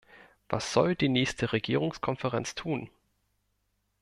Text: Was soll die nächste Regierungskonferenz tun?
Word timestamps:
Was 0.49 0.73
soll 0.73 0.95
die 0.95 1.09
nächste 1.09 1.53
Regierungskonferenz 1.53 2.55
tun? 2.55 2.89